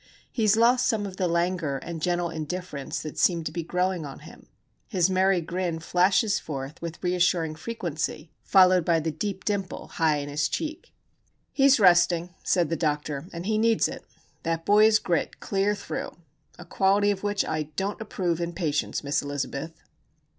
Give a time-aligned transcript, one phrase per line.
[0.31, 4.03] He has lost some of the languor and gentle indifference that seemed to be growing
[4.03, 4.47] on him.
[4.87, 10.27] His merry grin flashes forth with reassuring frequency, followed by the deep dimple high in
[10.27, 10.91] his cheek.
[11.53, 14.03] "He is resting," said the doctor, "and he needs it.
[14.41, 19.21] That boy is grit clear through,—a quality of which I don't approve in patients, Miss
[19.21, 19.83] Elizabeth."